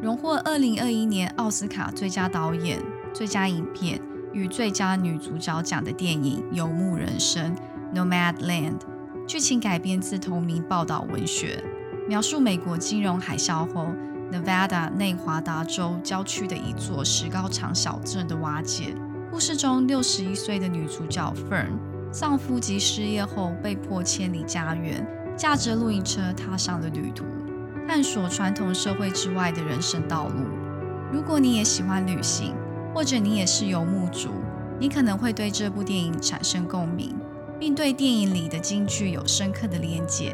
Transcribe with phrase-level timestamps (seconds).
[0.00, 2.78] 荣获二零二一年奥斯卡最佳导演、
[3.14, 3.98] 最佳影片
[4.34, 7.56] 与最佳女主角奖的电影《游牧人生》
[7.96, 8.80] （Nomadland），
[9.26, 11.64] 剧情改编自同名报道文学，
[12.06, 13.88] 描述美国金融海啸后
[14.30, 18.94] ，Nevada 内华达州郊区的一座石膏厂小镇的瓦解。
[19.30, 21.70] 故事中，六十一岁的女主角 Fern，
[22.12, 25.06] 丧夫及失业后被迫迁离家园，
[25.38, 27.24] 驾着露营车踏上了旅途，
[27.88, 30.44] 探索传统社会之外的人生道路。
[31.12, 32.54] 如果你也喜欢旅行，
[32.92, 34.30] 或者你也是游牧族，
[34.78, 37.16] 你可能会对这部电影产生共鸣，
[37.60, 40.32] 并对电影里的金句有深刻的连结。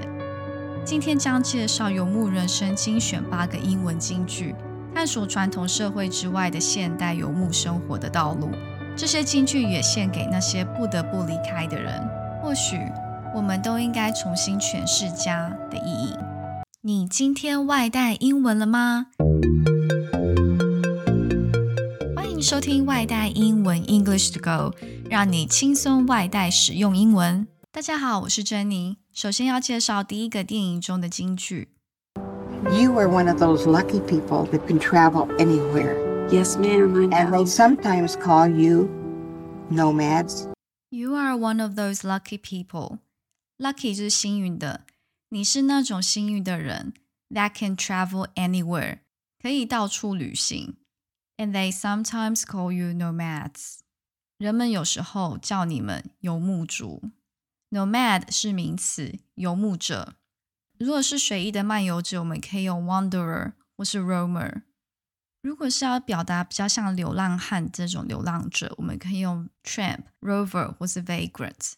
[0.85, 4.55] 今天将介绍《游牧人生》精选八个英文金句，
[4.95, 8.51] 探索传统社会之外的现代游牧生活的道路。
[8.97, 12.03] 这些金句也献给那些不得不离开的人。
[12.43, 12.79] 或许
[13.35, 16.17] 我们都应该重新诠释“家”的意义。
[16.85, 19.07] 你今天外带英文了吗？
[22.17, 24.77] 欢迎收听外带英文 English to Go，
[25.09, 27.47] 让你轻松外带使用英文。
[27.71, 28.97] 大家好，我是珍妮。
[29.13, 31.69] 首先要介绍第一个电影中的金句。
[32.73, 35.95] You are one of those lucky people that can travel anywhere.
[36.31, 37.47] Yes, ma'am, I And they know.
[37.47, 38.89] sometimes call you
[39.71, 40.49] nomads.
[40.91, 42.99] You are one of those lucky people.
[43.57, 44.81] Lucky 就是幸运的，
[45.33, 46.93] 你是那种幸运的人
[47.31, 48.99] ，that can travel anywhere，
[49.41, 50.77] 可以到处旅行。
[51.39, 53.79] And they sometimes call you nomads.
[54.37, 57.11] 人们有时候叫你们游牧族。
[57.71, 60.17] Nomad 是名词，游牧者。
[60.79, 64.65] 如果是随意的漫游者，我们可以用 wanderer 或是 roamer。
[65.41, 71.73] 如果是要表达比较像流浪汉这种流浪者，我们可以用 tramp、rover 或是 vagrant。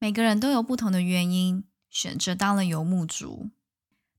[0.00, 3.50] 每个人都有不同的原因选择当了游牧族，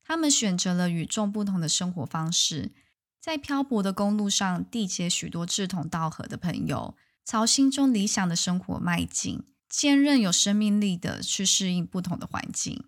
[0.04, 2.72] 他们选择了与众不同的生活方式，
[3.20, 12.84] 在漂泊的公路上缔结许多志同道合的朋友，朝心中理想的生活迈进，坚韧有生命力的去适应不同的环境。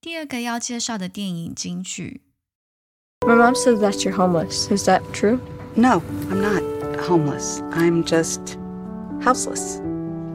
[0.00, 2.22] 第二个要介绍的电影金句
[3.26, 4.68] My mom says that you're homeless.
[4.70, 5.40] Is that true?
[5.74, 6.62] No, I'm not
[7.08, 7.60] homeless.
[7.72, 8.56] I'm just
[9.20, 9.80] houseless.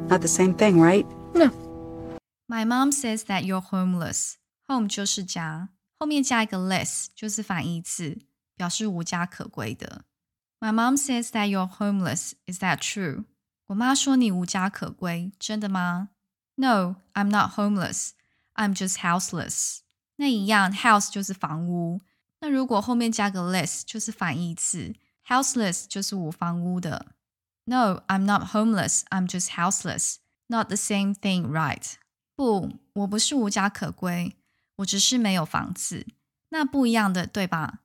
[0.09, 1.05] Not the same thing, right?
[1.33, 1.49] No.
[2.52, 4.34] My mom says that you're homeless.
[4.66, 8.18] Home 就是家，后面加一个 less 就是反义词，
[8.56, 10.04] 表示无家可归的。
[10.60, 12.32] My mom says that you're homeless.
[12.46, 13.24] Is that true?
[13.66, 16.08] 我妈说你无家可归，真的吗？
[16.56, 18.10] No, I'm not homeless.
[18.54, 19.80] I'm just houseless.
[20.16, 22.00] 那一样，house 就是房屋。
[22.40, 24.94] 那如果后面加个 less 就是反义词，
[25.26, 27.14] houseless 就是无房屋的。
[27.64, 29.02] No, I'm not homeless.
[29.10, 30.16] I'm just houseless.
[30.48, 31.92] Not the same thing, right?
[32.35, 34.35] 不，我不是无家可归，
[34.77, 36.07] 我只是没有房子。
[36.49, 37.81] 那不一样的，对吧？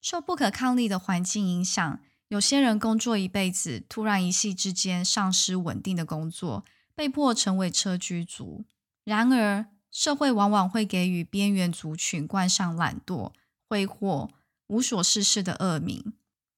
[0.00, 6.64] 受不可抗力的环境影响，有些人工作一辈子，突然一夕之间丧失稳定的工作，
[6.94, 8.64] 被迫成为车居族。
[9.04, 13.32] 然而，社会往往会给予边缘族群冠上懒惰、
[13.68, 14.30] 挥霍、
[14.68, 16.12] 无所事事的恶名。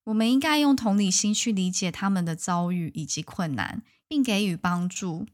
[0.05, 5.27] 我们应该用同理心去理解他们的遭遇以及困难，并给予帮助。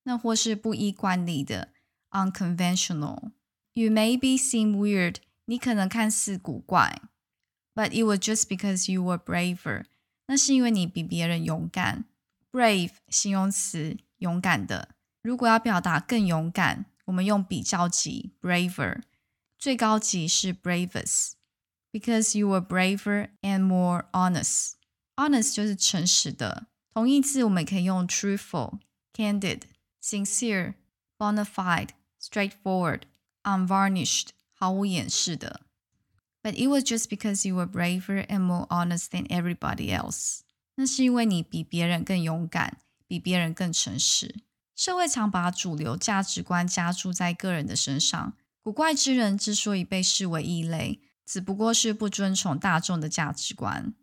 [0.04, 1.72] 那或是不依惯例的
[2.10, 7.02] unconventional。You maybe seem weird，你可能看似古怪，
[7.74, 9.84] but it was just because you were braver，
[10.26, 12.04] 那是因为你比别人勇敢。
[12.50, 14.94] Brave 形容词，勇敢的。
[15.20, 19.02] 如果要表达更勇敢，我们用比较级 braver，
[19.58, 21.32] 最高级是 bravest。
[21.92, 26.66] Because you were braver and more honest。honest 就是诚实的。
[26.92, 30.74] 同义词我们可以用 truthful、candid、sincere、
[31.18, 33.02] bona fide, straightforward,
[33.42, 35.62] unvarnished，毫无掩饰的。
[36.42, 40.40] But it was just because you were braver and more honest than everybody else。
[40.76, 44.36] 那是因为你比别人更勇敢，比别人更诚实。
[44.74, 48.34] 社会常把主流价值观加注在个人的身上。
[48.62, 53.93] 古怪之人之所以被视为异类， 只不过是不遵从大众的价值观。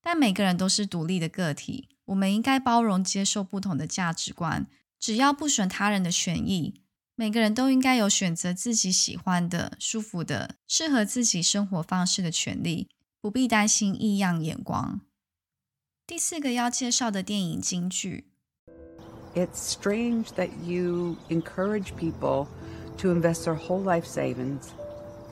[0.00, 4.66] 但每个人都是独立的个体，我们应该包容接受不同的价值观，
[4.98, 6.82] 只要不损他人的权益。
[7.14, 12.88] 每个人都应该有选择自己喜欢的、舒服的、适合自己生活方式的权利，
[13.20, 15.00] 不必担心异样眼光。
[16.06, 18.30] 第四个要介绍的电影金句
[19.34, 22.46] ：It's strange that you encourage people
[22.98, 24.68] to invest their whole life savings,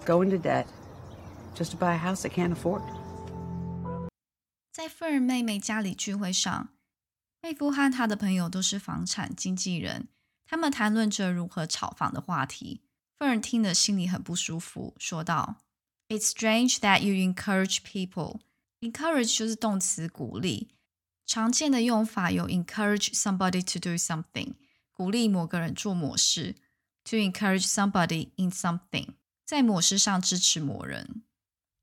[0.04, 0.66] go into debt,
[1.55, 2.81] just to buy a house they can't afford.
[4.71, 6.69] 在富人妹妹家里聚会上，
[7.41, 10.07] 妹夫和他的朋友都是房产经纪人。
[10.45, 12.81] 他们谈论着如何炒房的话题。
[13.19, 18.39] Fern 听了心里很不舒服，说道：“It's strange that you encourage people.
[18.79, 20.69] Encourage 就是动词鼓励，
[21.27, 24.55] 常见的用法有 encourage somebody to do something，
[24.91, 26.55] 鼓励某个人做某事；
[27.03, 29.09] to encourage somebody in something，
[29.45, 31.23] 在某事上支持某人。”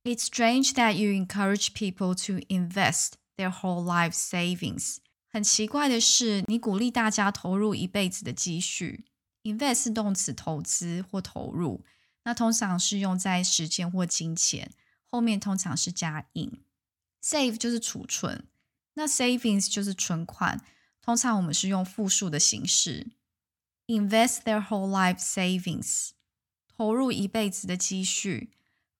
[0.03, 4.97] It's strange that you encourage people to invest their whole life savings.”
[5.29, 9.05] 很奇怪的是，你鼓励大家投入一辈子的积蓄。
[9.43, 11.83] Invest 动词投资或投入，
[12.23, 14.71] 那通常是用在时间或金钱，
[15.09, 16.63] 后面通常是加 in。
[17.21, 18.47] Save 就是储存，
[18.93, 20.63] 那 savings 就是存款，
[21.01, 23.07] 通常我们是用复数的形式。
[23.87, 26.11] Invest their whole life savings，
[26.77, 28.51] 投入一辈子的积蓄。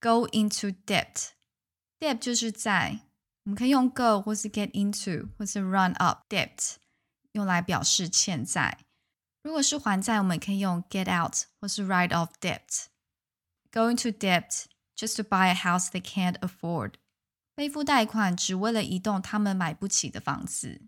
[0.03, 3.01] Go into debt，debt 就是在。
[3.45, 6.75] 我们可以用 go 或是 get into 或是 run up debt
[7.33, 8.81] 用来表示欠债。
[9.43, 16.39] 如果是还债，我们可以用 get out 或是 write off debt。Go into debt just to buy a house they can't
[16.41, 16.95] afford。
[17.55, 20.83] 背负贷款只为了一栋他们买不起的房子。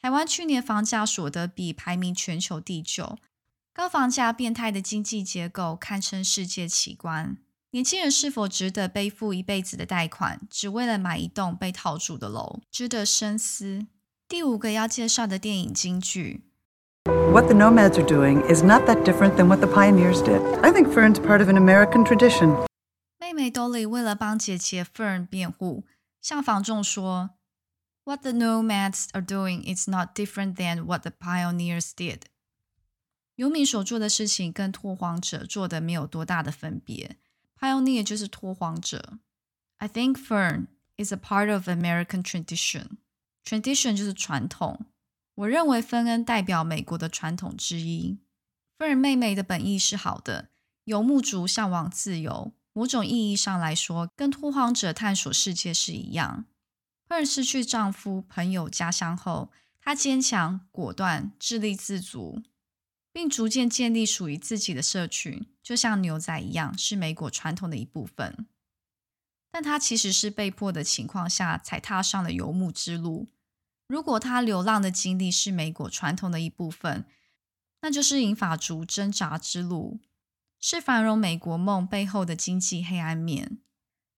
[0.00, 3.18] 台湾去年房价所得比排名全球第九，
[3.72, 7.38] 高房价、变态的经济结构堪称世界奇观。
[7.71, 12.61] 年轻人是否值得背负一辈子的贷款，只为了买一栋被套住的楼？
[12.71, 13.87] 值得深思。
[14.29, 16.45] 第五个要介绍的电影金句
[17.33, 20.41] ：What the nomads are doing is not that different than what the pioneers did.
[20.61, 22.65] I think Fern's part of an American tradition.
[23.19, 25.83] 妹妹 Dolly 为了帮姐姐 Fern 辩护，
[26.21, 27.31] 向房仲说
[28.05, 32.21] ：“What the nomads are doing is not different than what the pioneers did.”
[33.35, 37.17] 游民所做的事情跟拓荒者做的没有多大的分别。
[37.59, 39.19] Pioneer 就是拓荒者。
[39.77, 40.67] I think Fern
[40.97, 42.97] is a part of American tradition.
[43.43, 44.85] Tradition 就是传统。
[45.35, 48.19] 我认为芬恩代表美国的传统之一。
[48.77, 50.49] 芬恩妹妹的本意是好的，
[50.83, 56.45] 游牧族向往自由，某种意义上来说，跟拓荒者探索世界是一样。
[57.07, 62.43] 芬恩失去丈夫、朋友、家乡后，她坚强、果断、自立自足。
[63.17, 68.45] 并逐渐建立属于自己的社群，就像牛仔一样，是美国传统的一部分。
[69.49, 73.31] 但他其实是被迫的情况下才踏上了游牧之路。
[73.87, 77.07] 如果他流浪的经历是美国传统的一部分，
[77.81, 79.99] 那就是银发族挣扎之路，
[80.59, 83.57] 是繁荣美国梦背后的经济黑暗面。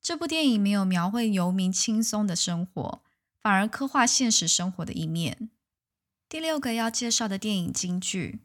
[0.01, 3.01] 这部电影没有描绘游民轻松的生活，
[3.41, 5.50] 反而刻画现实生活的一面。
[6.27, 8.41] 第六个要介绍的电影金句。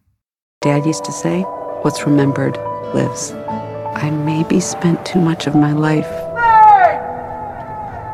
[0.64, 1.44] Dad used to say,
[1.84, 2.58] What's remembered
[2.94, 3.32] lives.
[3.96, 6.10] I maybe spent too much of my life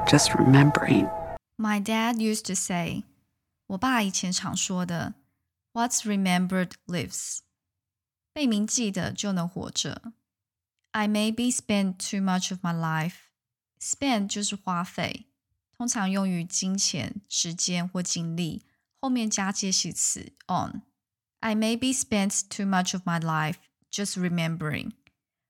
[0.07, 1.09] just remembering.
[1.57, 3.03] My dad used to say,
[3.67, 5.15] 我爸以前常说的，
[5.73, 7.39] What's remembered lives.
[8.33, 10.13] 被铭记的就能活着。
[10.91, 13.15] I maybe spent too much of my life.
[13.81, 15.25] Spend 就是花费，
[15.75, 18.63] 通常用于金钱、时间或精力，
[19.01, 20.83] 后面加介系词 on。
[21.40, 23.56] I maybe spent too much of my life
[23.90, 24.92] just remembering。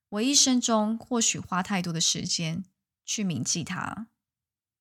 [0.08, 2.64] 我一生中或许花太多的时间
[3.04, 4.06] 去铭记它。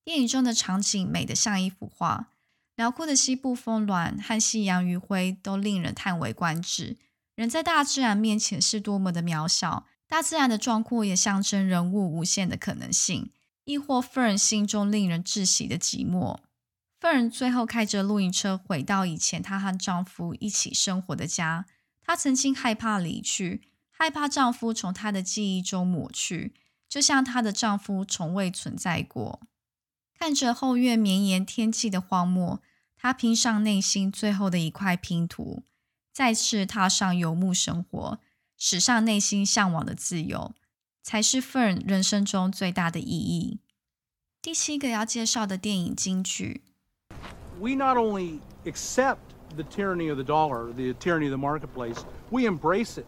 [0.03, 2.31] 电影中的场景美得像一幅画，
[2.75, 6.97] 辽阔的西部峰峦和夕阳余晖都令人叹为观止。
[7.35, 13.31] 人在大自然面前是多么的渺小，大自然的壮阔也象征人物无限的可能性，
[13.65, 16.39] 亦或 Fern 心中令人窒息的寂寞。
[16.99, 21.65] Fern 最后开着露营车回到以前她和丈夫一起生活的家。
[22.01, 26.53] 她曾经害怕离去，害怕丈夫从她的记忆中抹去，
[26.89, 29.41] 就像她的丈夫从未存在过。
[30.13, 32.61] 看着后院绵延天际的荒漠，
[32.97, 35.63] 她拼上内心最后的一块拼图。
[36.11, 38.19] 再次踏上游牧生活，
[38.57, 40.53] 史上内心向往的自由，
[41.01, 43.59] 才是 Fern 人生中最大的意义。
[44.41, 46.63] 第七个要介绍的电影金句
[47.59, 52.97] ：We not only accept the tyranny of the dollar, the tyranny of the marketplace, we embrace
[52.97, 53.07] it.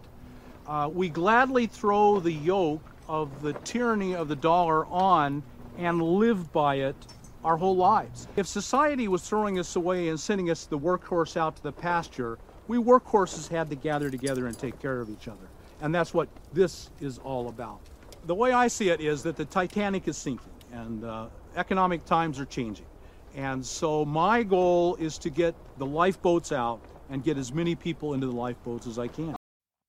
[0.68, 5.44] Uh, we gladly throw the yoke of the tyranny of the dollar on
[5.78, 6.96] and live by it
[7.44, 8.28] our whole lives.
[8.36, 12.38] If society was throwing us away and sending us the workhorse out to the pasture,
[12.68, 15.50] we workhorses had to gather together and take care of each other.
[15.82, 17.80] And that's what this is all about.
[18.28, 22.40] The way I see it is that the Titanic is sinking and uh, economic times
[22.40, 22.86] are changing.
[23.37, 26.81] And so my goal is to get the lifeboats out
[27.11, 29.35] and get as many people into the lifeboats as I can.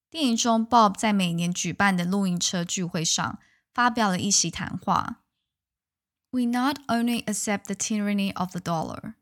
[0.09, 3.39] 电影中，Bob 在每年举办的露营车聚会上
[3.73, 5.21] 发表了一席谈话。
[6.29, 9.13] We not only accept the tyranny of the dollar.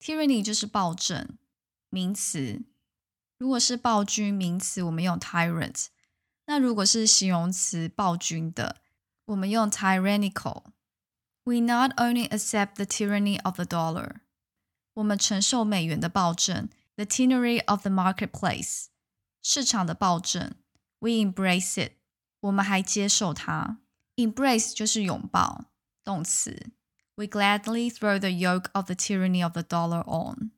[0.00, 1.38] Tyranny 就是暴政，
[1.88, 2.62] 名词。
[3.38, 5.86] 如果是暴君，名词我们用 tyrant。
[6.46, 8.80] 那如果是形容词，暴君的，
[9.26, 10.64] 我们用 tyrannical。
[11.46, 14.20] We not only accept the tyranny of the dollar.
[14.94, 18.86] 我们承受美元的暴政，the tyranny of the marketplace，
[19.42, 20.54] 市场的暴政。
[20.98, 21.94] We embrace it.
[22.40, 23.78] 我们还接受它。
[24.16, 25.66] Embrace 就是拥抱。
[26.04, 26.72] 动词，
[27.14, 30.50] We gladly throw the yoke of the tyranny of the dollar on。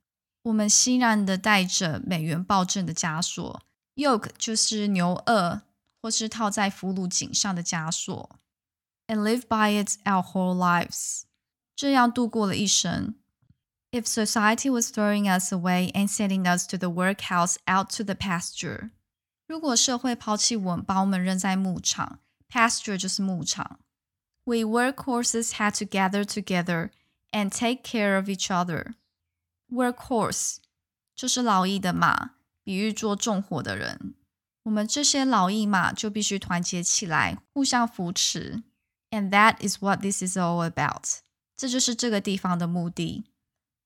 [0.43, 3.63] 我们欣然的带着美元暴政的枷锁，
[3.95, 5.63] yoke 就是牛轭
[6.03, 8.38] 或是套在俘虏颈上的枷锁
[9.09, 11.23] ，and live by it our whole lives。
[11.77, 13.15] 这样度过了一生。
[13.91, 18.91] If society was throwing us away and sending us to the workhouse out to the pasture，
[19.47, 23.79] 如果社会抛弃我们，把我们扔在牧场，pasture 就是牧场。
[24.45, 26.91] we workhorses had to gather together
[27.31, 28.95] and take care of each other.
[29.71, 30.57] Workhorse
[31.17, 34.15] 就是老役的马，比喻做重活的人。
[34.65, 38.63] 我们这些老役马就必须团结起来，互相扶持。
[39.11, 41.21] And that is what this is all about.
[41.57, 43.25] 这就是这个地方的目的。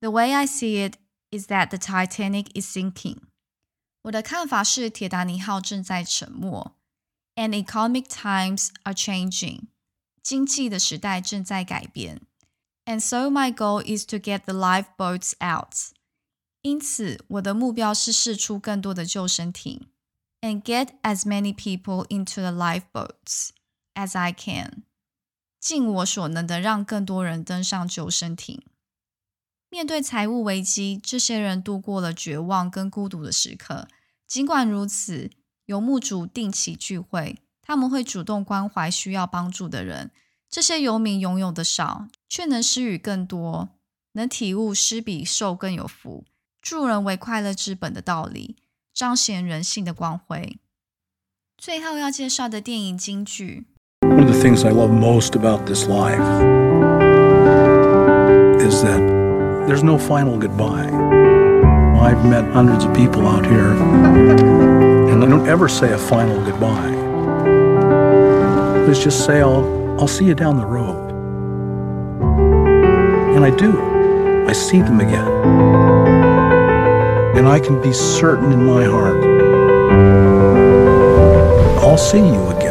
[0.00, 0.96] The way I see it
[1.30, 3.18] is that the Titanic is sinking.
[4.02, 6.74] 我的看法是，铁达尼号正在沉没。
[7.34, 9.68] And economic times are changing.
[10.20, 12.20] 经济的时代正在改变，
[12.84, 15.94] and so my goal is to get the lifeboats out。
[16.60, 19.86] 因此，我的目标是试出更多的救生艇，
[20.42, 23.50] and get as many people into the lifeboats
[23.94, 24.82] as I can。
[25.63, 28.61] 尽我所能的让更多人登上救生艇。
[29.69, 33.87] 面对财务危机，这些人度过了绝望跟孤独的时刻。
[34.27, 35.31] 尽管如此，
[35.67, 37.37] 游牧主定期聚会。
[37.61, 40.11] 他们会主动关怀需要帮助的人。
[40.49, 43.69] 这些游民拥有的少，却能施予更多，
[44.11, 46.25] 能体悟施比受更有福，
[46.61, 48.57] 助人为快乐之本的道理，
[48.93, 50.59] 彰显人性的光辉。
[51.57, 53.65] 最后要介绍的电影金句
[54.23, 56.17] ：One of the things I love most about this life
[58.61, 59.01] is that
[59.67, 60.87] there's no final goodbye.
[61.99, 66.91] I've met hundreds of people out here, and I don't ever say a final goodbye.
[68.87, 71.11] Let's just say I'll, I'll see you down the road.
[73.35, 73.77] And I do.
[74.47, 75.27] I see them again.
[77.35, 79.21] And I can be certain in my heart
[81.83, 82.62] I'll see you again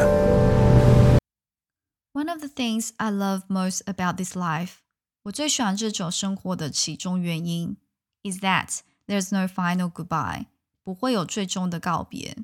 [2.71, 4.77] One of the things I love most about this life,
[5.23, 7.75] 我最喜欢这种生活的其中原因
[8.23, 10.45] is that there's no final goodbye，
[10.81, 12.37] 不会有最终的告别。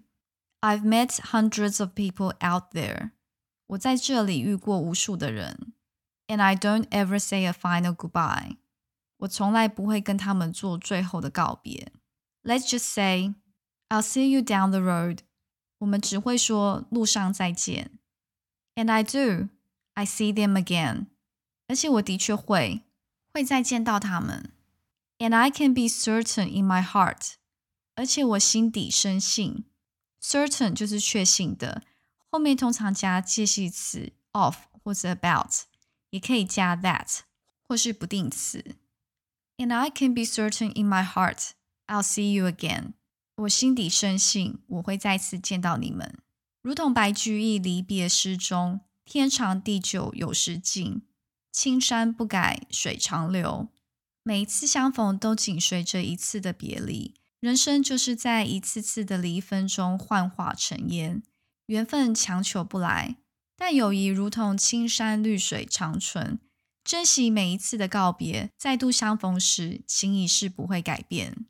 [0.59, 3.11] I've met hundreds of people out there
[3.67, 5.73] 我在这里遇过无数的人，
[6.27, 8.57] and I don't ever say a final goodbye。
[9.19, 11.93] 我从来不会跟他们做最后的告别。
[12.43, 13.35] Let's just say
[13.87, 15.19] I'll see you down the road。
[15.77, 17.91] 我们只会说路上再见。
[18.75, 19.47] And I do,
[19.98, 21.06] I see them again。
[21.66, 22.82] 而且我的确会
[23.32, 24.52] 会再见到他们。
[25.18, 27.32] And I can be certain in my heart。
[27.96, 29.64] 而且我心底深信
[30.22, 31.82] ，certain 就是确信的。
[32.30, 35.64] 后面通常加介系词 of 或者 about，
[36.10, 37.18] 也可以加 that
[37.64, 38.76] 或是不定词。
[39.56, 41.50] And I can be certain in my heart
[41.88, 42.92] I'll see you again。
[43.34, 46.18] 我心底深信我会再次见到你们。
[46.62, 51.00] 如同白居易离别诗中“天长地久有时尽，
[51.50, 53.68] 青山不改水长流”，
[54.22, 57.14] 每一次相逢都紧随着一次的别离。
[57.40, 61.22] 人生就是在一次次的离分中幻化成烟。
[61.68, 63.16] 缘分强求不来，
[63.56, 66.38] 但友谊如同青山绿水长存。
[66.84, 71.46] 珍惜每一次的告别，再度相逢时，情谊是不会改变。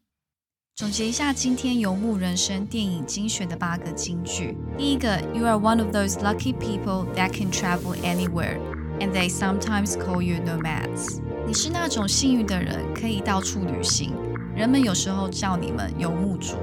[0.78, 4.58] 总结一下今天《游牧人生》电影精选的八个金句。
[4.76, 8.58] 第一个，You are one of those lucky people that can travel anywhere,
[9.00, 11.22] and they sometimes call you nomads。
[11.46, 14.14] 你是那种幸运的人，可以到处旅行，
[14.56, 16.56] 人们有时候叫你们游牧族。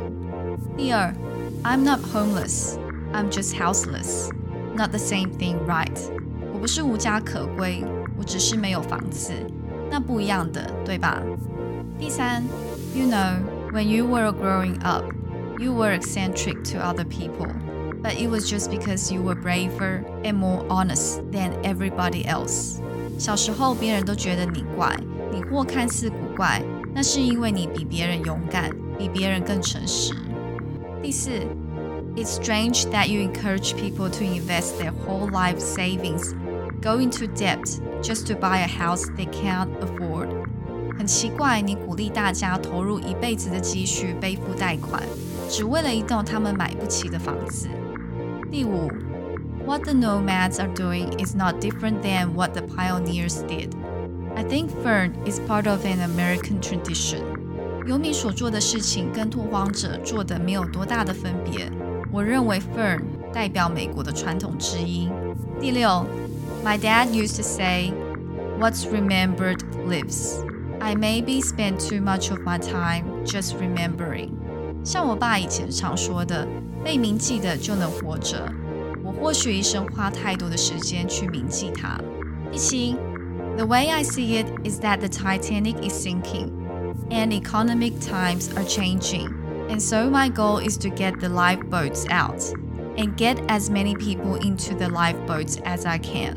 [0.77, 1.15] 第二，
[1.63, 2.75] I'm not homeless,
[3.13, 4.29] I'm just houseless.
[4.77, 5.97] Not the same thing, right？
[6.53, 7.85] 我不是无家可归，
[8.19, 9.33] 我只是没有房子，
[9.89, 11.23] 那不一样的，对吧？
[11.97, 12.43] 第三，
[12.93, 13.37] You know。
[13.75, 15.05] When you were growing up,
[15.59, 17.47] you were eccentric to other people,
[18.03, 22.81] but it was just because you were braver and more honest than everybody else.
[23.19, 24.97] 小时候，别人都觉得你怪，
[25.31, 26.63] 你或看似古怪，
[26.95, 30.15] 那是因为你比别人勇敢，比别人更诚实。
[31.03, 31.31] 第四，
[32.17, 36.35] It's strange that you encourage people to invest their whole life savings,
[36.83, 40.04] go into debt just to buy a house they can't afford.
[41.05, 45.03] 很奇怪，你鼓励大家投入一辈子的积蓄背负贷款，
[45.49, 47.69] 只为了一栋他们买不起的房子。
[48.51, 48.91] 第五，
[49.67, 53.71] What the nomads are doing is not different than what the pioneers did.
[54.35, 57.21] I think Fern is part of an American tradition.
[57.87, 61.71] 游民所做的事情跟拓荒者做的没有多大的分别。
[62.13, 63.01] 我认为 Fern
[63.33, 65.09] 代表美国的传统之一。
[65.61, 66.07] 第六，
[66.65, 67.93] My dad used to say,
[68.59, 70.39] "What's remembered lives."
[70.81, 74.31] I maybe spend too much of my time just remembering。
[74.83, 76.47] 像我爸以前常说的，
[76.83, 78.51] 被铭记的就能活着。
[79.05, 81.99] 我或许一生花太多的时间去铭记它。
[82.51, 82.97] 第七，
[83.57, 86.51] The way I see it is that the Titanic is sinking,
[87.11, 89.29] and economic times are changing,
[89.69, 92.43] and so my goal is to get the lifeboats out
[92.97, 96.37] and get as many people into the lifeboats as I can。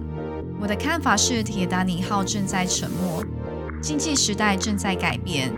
[0.59, 3.23] 我的看法是，铁达尼号正在沉没。
[3.81, 5.53] 经济时代正在改变，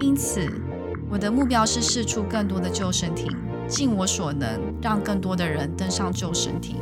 [0.00, 0.50] 因此
[1.08, 3.34] 我的目标是试出更多的救生艇，
[3.66, 6.76] 尽我所能让更多的人登上救生艇。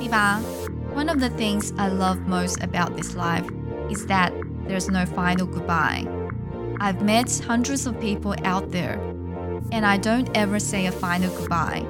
[0.00, 0.40] 第八，
[0.94, 3.44] One of the things I love most about this life
[3.90, 4.32] is that
[4.66, 6.06] there's no final goodbye.
[6.80, 8.98] I've met hundreds of people out there,
[9.70, 11.84] and I don't ever say a final goodbye.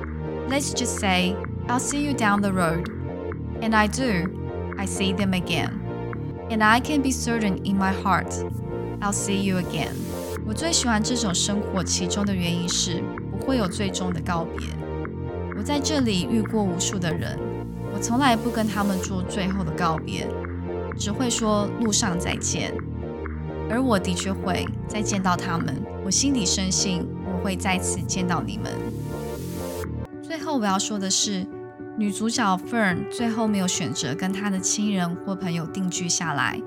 [0.48, 1.36] Let's just say
[1.68, 2.88] I'll see you down the road,
[3.62, 4.34] and I do.
[4.78, 5.80] I see them again
[6.53, 8.31] And I can be certain in my heart
[9.01, 9.89] I'll see you again。
[10.45, 14.67] 我最喜欢这种生活，其中的原因是不会有最终的告别。
[15.57, 17.39] 我在这里遇过无数的人，
[17.93, 20.27] 我从来不跟他们做最后的告别，
[20.95, 22.71] 只会说路上再见。
[23.69, 28.71] 而我的确会再见到他们，我心里深信我会再次见到你们。
[30.21, 31.47] 最后我要说的是。
[31.95, 36.59] 女主角 Fern 最后没有选择跟她的亲人或朋友定居下来，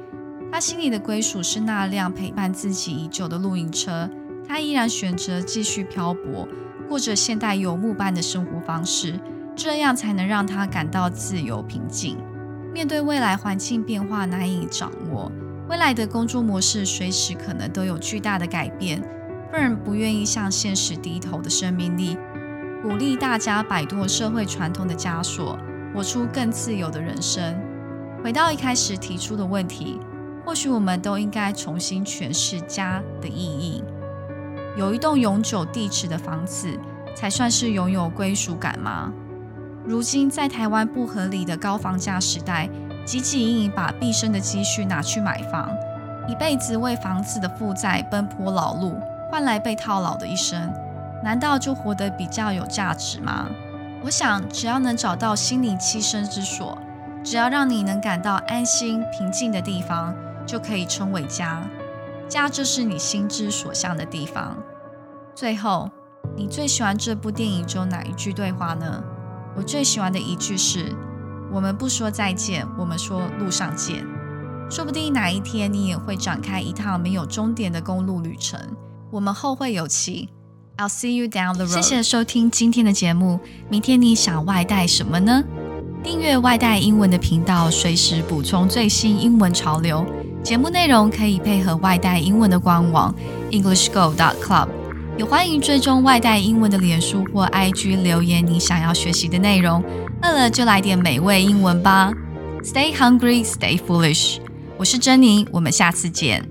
[0.52, 4.08] 她心里的归属是那辆陪伴自己已久的露营车。
[4.46, 6.46] 她依然选择继续漂泊，
[6.88, 9.18] 过着现代游牧般的生活方式，
[9.56, 12.16] 这样才能让她感到自由平静。
[12.72, 15.32] 面对未来环境变化难以掌握，
[15.68, 19.02] 未来的工作模式随时可能都有巨大的改变。
[19.52, 22.16] Fern 不愿意向现实低头的生命力。
[22.82, 25.58] 鼓励大家摆脱社会传统的枷锁，
[25.94, 27.58] 活出更自由的人生。
[28.22, 29.98] 回到一开始提出的问题，
[30.44, 33.82] 或许我们都应该重新诠释家的意义。
[34.76, 36.78] 有一栋永久地址的房子，
[37.14, 39.12] 才算是拥有归属感吗？
[39.84, 42.68] 如今在台湾不合理的高房价时代，
[43.06, 45.70] 汲汲营营把毕生的积蓄拿去买房，
[46.28, 48.94] 一辈子为房子的负债奔波劳碌，
[49.30, 50.70] 换来被套牢的一生。
[51.26, 53.48] 难道就活得比较有价值吗？
[54.04, 56.78] 我想，只要能找到心灵栖身之所，
[57.24, 60.14] 只要让你能感到安心平静的地方，
[60.46, 61.68] 就可以称为家。
[62.28, 64.56] 家就是你心之所向的地方。
[65.34, 65.90] 最后，
[66.36, 69.02] 你最喜欢这部电影中哪一句对话呢？
[69.56, 70.94] 我最喜欢的一句是
[71.52, 74.06] ：“我们不说再见，我们说路上见。”
[74.70, 78.60] 说不定哪一天你也会展开一趟没有终点的公路旅程。
[79.10, 80.30] 我们后会有期。
[80.78, 81.74] I'll see you down the road。
[81.74, 83.40] 谢谢收听今天的节目。
[83.70, 85.42] 明天你想外带什么呢？
[86.04, 90.04] 订阅外带英文的频道，随时补充最新英文潮流。
[90.42, 93.14] 节目内容可以配合外带英文的官网
[93.50, 94.68] EnglishGo.Club。
[95.16, 99.82] 也欢迎追踪外带英文的脸书或 IG 留言你想要学习的内容。
[100.22, 102.12] 饿了就来点美味英文吧。
[102.62, 104.36] Stay hungry, stay foolish。
[104.76, 106.46] 我是珍妮，我们下次见。